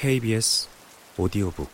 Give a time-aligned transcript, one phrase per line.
[0.00, 0.66] KBS
[1.18, 1.68] 오디오북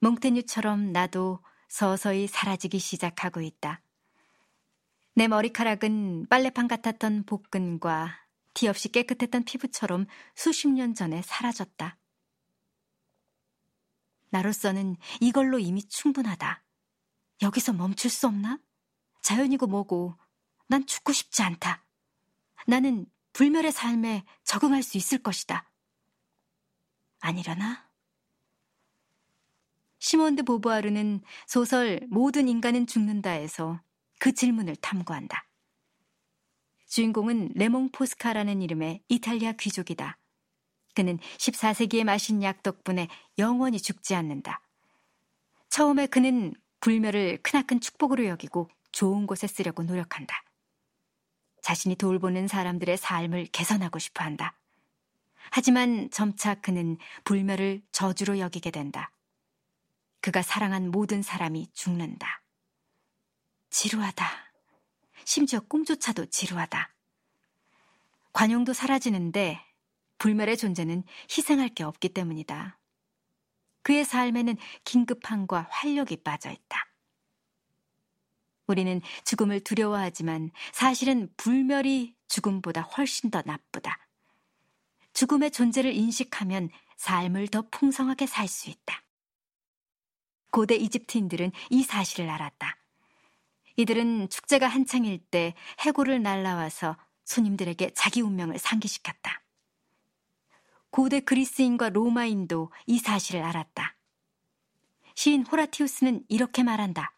[0.00, 1.38] 몽테뉴처럼 나도
[1.68, 3.82] 서서히 사라지기 시작하고 있다.
[5.14, 8.18] 내 머리카락은 빨래판 같았던 복근과
[8.52, 11.96] 티 없이 깨끗했던 피부처럼 수십 년 전에 사라졌다.
[14.30, 16.64] 나로서는 이걸로 이미 충분하다.
[17.42, 18.58] 여기서 멈출 수 없나?
[19.22, 20.16] 자연이고 뭐고
[20.66, 21.84] 난 죽고 싶지 않다.
[22.66, 25.70] 나는 불멸의 삶에 적응할 수 있을 것이다.
[27.20, 27.86] 아니려나?
[29.98, 33.80] 시몬드 보부아르는 소설 모든 인간은 죽는다에서
[34.18, 35.46] 그 질문을 탐구한다.
[36.86, 40.18] 주인공은 레몽 포스카라는 이름의 이탈리아 귀족이다.
[40.94, 43.08] 그는 14세기에 마신 약 덕분에
[43.38, 44.62] 영원히 죽지 않는다.
[45.68, 50.45] 처음에 그는 불멸을 크나큰 축복으로 여기고 좋은 곳에 쓰려고 노력한다.
[51.66, 54.56] 자신이 돌보는 사람들의 삶을 개선하고 싶어 한다.
[55.50, 59.10] 하지만 점차 그는 불멸을 저주로 여기게 된다.
[60.20, 62.40] 그가 사랑한 모든 사람이 죽는다.
[63.70, 64.30] 지루하다.
[65.24, 66.94] 심지어 꿈조차도 지루하다.
[68.32, 69.60] 관용도 사라지는데
[70.18, 71.02] 불멸의 존재는
[71.36, 72.78] 희생할 게 없기 때문이다.
[73.82, 76.85] 그의 삶에는 긴급함과 활력이 빠져 있다.
[78.66, 83.98] 우리는 죽음을 두려워하지만 사실은 불멸이 죽음보다 훨씬 더 나쁘다.
[85.12, 89.02] 죽음의 존재를 인식하면 삶을 더 풍성하게 살 수 있다.
[90.50, 92.76] 고대 이집트인들은 이 사실을 알았다.
[93.76, 99.42] 이들은 축제가 한창일 때 해골을 날라와서 손님들에게 자기 운명을 상기시켰다.
[100.90, 103.96] 고대 그리스인과 로마인도 이 사실을 알았다.
[105.14, 107.15] 시인 호라티우스는 이렇게 말한다.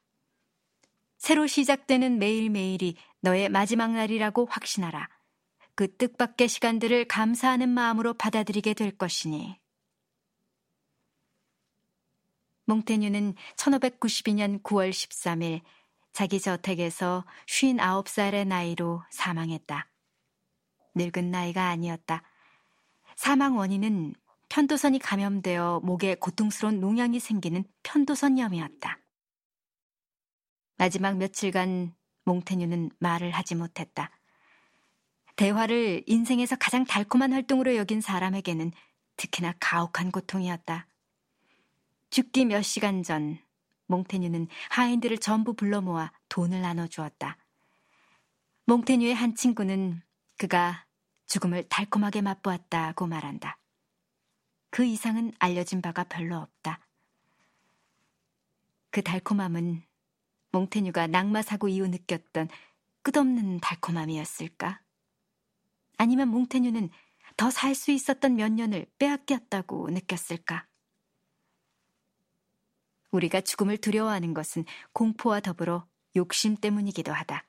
[1.18, 5.08] 새로 시작되는 매일매일이 너의 마지막 날이라고 확신하라.
[5.74, 9.60] 그 뜻밖의 시간들을 감사하는 마음으로 받아들이게 될 것이니.
[12.66, 15.62] 몽테뉴는 1592년 9월 13일
[16.12, 19.88] 자기 저택에서 59살의 나이로 사망했다.
[20.94, 22.22] 늙은 나이가 아니었다.
[23.16, 24.14] 사망 원인은
[24.48, 28.98] 편도선이 감염되어 목에 고통스러운 농양이 생기는 편도선염이었다.
[30.78, 31.92] 마지막 며칠간
[32.24, 34.10] 몽테뉴는 말을 하지 못했다.
[35.36, 38.72] 대화를 인생에서 가장 달콤한 활동으로 여긴 사람에게는
[39.16, 40.86] 특히나 가혹한 고통이었다.
[42.10, 43.38] 죽기 몇 시간 전
[43.86, 47.36] 몽테뉴는 하인들을 전부 불러 모아 돈을 나눠 주었다.
[48.66, 50.02] 몽테뉴의 한 친구는
[50.38, 50.86] 그가
[51.26, 53.58] 죽음을 달콤하게 맛보았다고 말한다.
[54.70, 56.80] 그 이상은 알려진 바가 별로 없다.
[58.90, 59.87] 그 달콤함은
[60.52, 62.48] 몽테뉴가 낙마 사고 이후 느꼈던
[63.02, 64.80] 끝없는 달콤함이었을까?
[65.96, 66.90] 아니면 몽테뉴는
[67.36, 70.66] 더 살 수 있었던 몇 년을 빼앗겼다고 느꼈을까?
[73.10, 75.86] 우리가 죽음을 두려워하는 것은 공포와 더불어
[76.16, 77.46] 욕심 때문이기도 하다.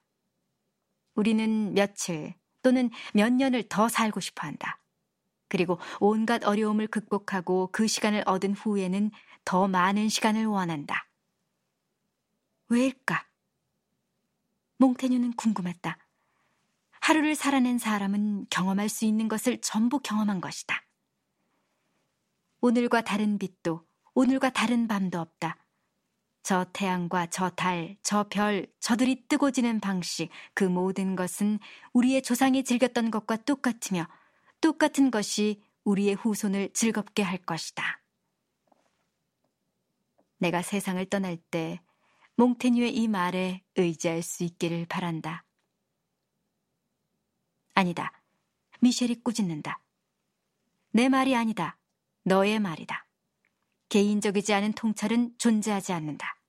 [1.15, 4.81] 우리는 며칠 또는 몇 년을 더 살고 싶어 한다.
[5.47, 9.11] 그리고 온갖 어려움을 극복하고 그 시간을 얻은 후에는
[9.43, 11.08] 더 많은 시간을 원한다.
[12.69, 13.27] 왜일까?
[14.77, 15.97] 몽테뉴는 궁금했다.
[17.01, 20.85] 하루를 살아낸 사람은 경험할 수 있는 것을 전부 경험한 것이다.
[22.61, 25.57] 오늘과 다른 빛도 오늘과 다른 밤도 없다.
[26.43, 31.59] 저 태양과 저 달, 저 별, 저들이 뜨고 지는 방식, 그 모든 것은
[31.93, 34.07] 우리의 조상이 즐겼던 것과 똑같으며
[34.61, 38.01] 똑같은 것이 우리의 후손을 즐겁게 할 것이다.
[40.37, 41.81] 내가 세상을 떠날 때
[42.39, 45.43] 몽테뉴의 이 말에 의지할 수 있기를 바란다.
[47.73, 48.13] 아니다.
[48.79, 49.81] 미셸이 꾸짖는다.
[50.91, 51.77] 내 말이 아니다.
[52.23, 53.05] 너의 말이다.
[53.89, 56.39] 개인적이지 않은 통찰은 존재하지 않는다.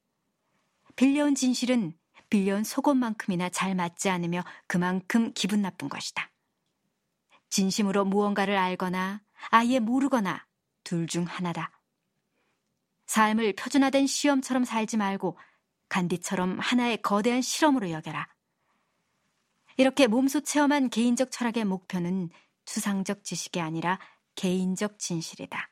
[0.94, 1.98] 빌려온 진실은
[2.28, 6.30] 빌려온 속옷만큼이나 잘 맞지 않으며 그만큼 기분 나쁜 것이다.
[7.48, 10.46] 진심으로 무언가를 알거나 아예 모르거나
[10.84, 11.72] 둘 중 하나다.
[13.06, 15.36] 삶을 표준화된 시험처럼 살지 말고
[15.90, 18.26] 간디처럼 하나의 거대한 실험으로 여겨라.
[19.76, 22.30] 이렇게 몸소 체험한 개인적 철학의 목표는
[22.64, 23.98] 추상적 지식이 아니라
[24.34, 25.70] 개인적 진실이다.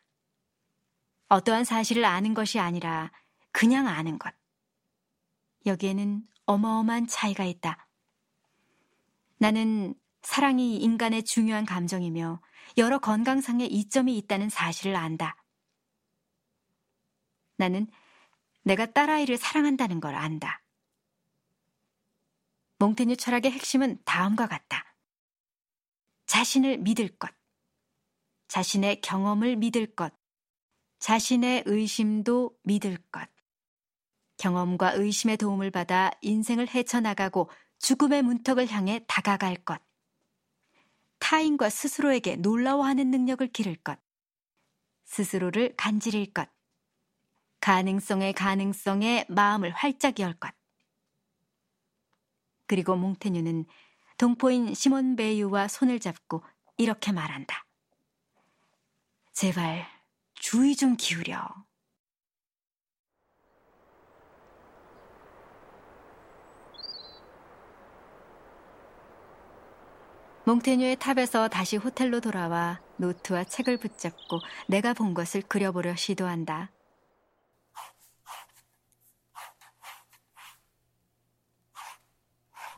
[1.28, 3.10] 어떠한 사실을 아는 것이 아니라
[3.52, 4.34] 그냥 아는 것.
[5.66, 7.88] 여기에는 어마어마한 차이가 있다.
[9.38, 12.40] 나는 사랑이 인간의 중요한 감정이며
[12.76, 15.36] 여러 건강상의 이점이 있다는 사실을 안다.
[17.56, 17.86] 나는
[18.68, 20.62] 내가 딸아이를 사랑한다는 걸 안다.
[22.78, 24.94] 몽테뉴 철학의 핵심은 다음과 같다.
[26.26, 27.30] 자신을 믿을 것,
[28.48, 30.12] 자신의 경험을 믿을 것,
[30.98, 33.26] 자신의 의심도 믿을 것.
[34.36, 39.80] 경험과 의심의 도움을 받아 인생을 헤쳐나가고 죽음의 문턱을 향해 다가갈 것.
[41.20, 43.98] 타인과 스스로에게 놀라워하는 능력을 기를 것.
[45.06, 46.57] 스스로를 간지릴 것.
[47.60, 50.52] 가능성의 가능성에 마음을 활짝 열 것.
[52.66, 53.64] 그리고 몽테뉴는
[54.19, 56.43] 동포인 시몬 베이유와 손을 잡고
[56.76, 57.64] 이렇게 말한다.
[59.32, 59.87] 제발
[60.34, 61.69] 주의 좀 기울여.
[70.44, 76.70] 몽테뉴의 탑에서 다시 호텔로 돌아와 노트와 책을 붙잡고 내가 본 것을 그려보려 시도한다.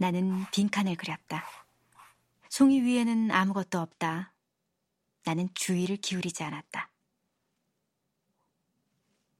[0.01, 1.45] 나는 빈칸을 그렸다.
[2.49, 4.33] 종이 위에는 아무것도 없다.
[5.27, 6.91] 나는 주의를 기울이지 않았다.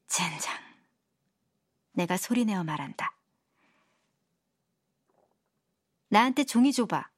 [0.05, 0.55] 젠장.
[1.93, 3.11] 내가 소리내어 말한다.
[6.09, 7.09] 나한테 종이 줘봐.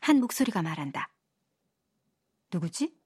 [0.00, 1.08] 한 목소리가 말한다.
[2.52, 2.98] 누구지?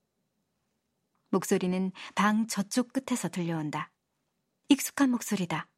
[1.28, 3.92] 목소리는 방 저쪽 끝에서 들려온다.
[4.70, 5.68] 익숙한 목소리다.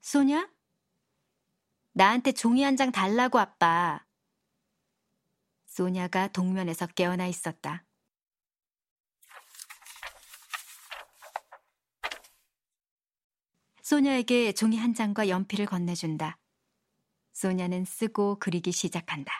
[0.00, 0.55] 소냐?
[1.96, 4.04] 나한테 종이 한 장 달라고 아빠.
[5.64, 7.86] 소냐가 동면에서 깨어나 있었다.
[13.80, 16.36] 소냐에게 종이 한 장과 연필을 건네준다.
[17.32, 19.32] 소냐는 쓰고 그리기 시작한다.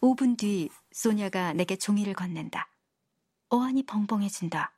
[0.00, 2.68] 5분 뒤 소냐가 내게 종이를 건넨다.
[3.48, 4.72] 어안이 벙벙해진다.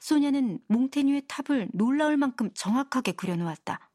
[0.00, 3.90] 소냐는 몽테뉴의 탑을 놀라울 만큼 정확하게 그려놓았다.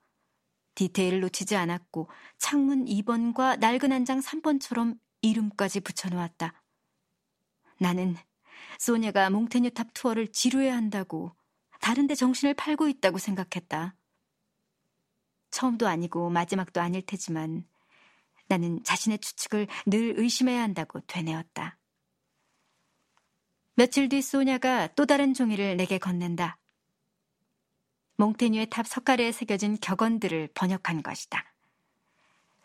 [0.75, 6.53] 디테일을 놓치지 않았고 창문 2번과 낡은 한 장 3번처럼 이름까지 붙여놓았다.
[7.79, 8.15] 나는
[8.79, 11.35] 소냐가 몽테뉴 탑 투어를 지루해 한다고
[11.81, 13.95] 다른데 정신을 팔고 있다고 생각했다.
[15.51, 17.67] 처음도 아니고 마지막도 아닐 테지만
[18.47, 21.77] 나는 자신의 추측을 늘 의심해야 한다고 되뇌었다.
[23.81, 26.59] 며칠 뒤 소냐가 또 다른 종이를 내게 건넨다.
[28.17, 31.43] 몽테뉴의 탑 서까래에 새겨진 격언들을 번역한 것이다.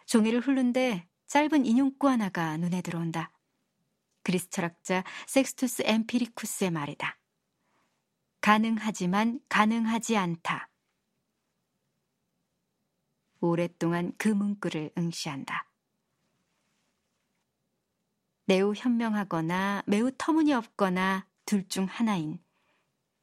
[0.04, 3.32] 종이를 훑는데 짧은 인용구 하나가 눈에 들어온다.
[4.24, 7.18] 그리스 철학자 섹스투스 엠피리쿠스의 말이다.
[8.42, 10.68] 가능하지만 가능하지 않다.
[13.40, 15.65] 오랫동안 그 문구를 응시한다.
[18.46, 22.38] 매우 현명하거나 매우 터무니없거나 둘 중 하나인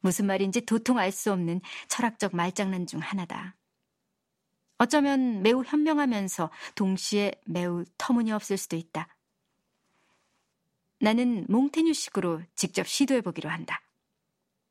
[0.00, 3.56] 무슨 말인지 도통 알 수 없는 철학적 말장난 중 하나다.
[4.76, 9.08] 어쩌면 매우 현명하면서 동시에 매우 터무니없을 수도 있다.
[11.00, 13.80] 나는 몽테뉴식으로 직접 시도해보기로 한다.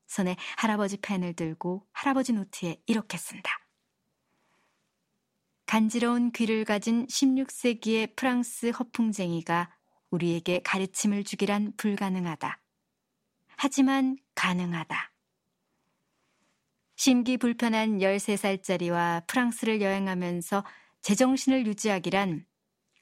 [0.05, 3.59] 손에 할아버지 펜을 들고 할아버지 노트에 이렇게 쓴다.
[5.65, 9.75] 간지러운 귀를 가진 16세기의 프랑스 허풍쟁이가
[10.13, 12.59] 우리에게 가르침을 주기란 불가능하다.
[13.55, 15.11] 하지만 가능하다.
[16.95, 20.63] 심기 불편한 13살짜리와 프랑스를 여행하면서
[21.01, 22.45] 제정신을 유지하기란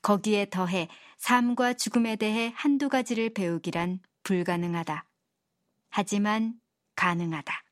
[0.01, 0.87] 거기에 더해
[1.17, 5.05] 삶과 죽음에 대해 한두 가지를 배우기란 불가능하다.
[5.89, 6.53] 하지만
[6.95, 7.63] 가능하다.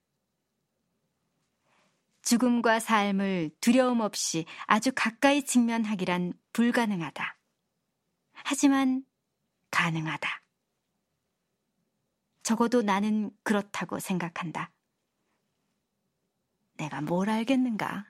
[2.22, 7.38] 죽음과 삶을 두려움 없이 아주 가까이 직면하기란 불가능하다.
[8.44, 9.04] 하지만
[9.72, 10.44] 가능하다.
[12.44, 14.72] 적어도 나는 그렇다고 생각한다.
[16.78, 18.06] 내가 뭘 알겠는가?